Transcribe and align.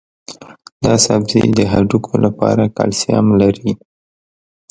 دا 0.83 0.93
سبزی 1.05 1.43
د 1.57 1.59
هډوکو 1.71 2.13
لپاره 2.25 2.73
کلسیم 2.77 3.25
لري. 3.41 3.71